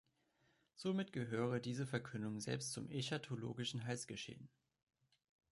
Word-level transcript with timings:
Somit 0.73 1.13
gehöre 1.13 1.59
diese 1.61 1.85
Verkündigung 1.85 2.39
selbst 2.39 2.71
zum 2.73 2.89
eschatologischen 2.89 3.85
Heilsgeschehen. 3.85 4.49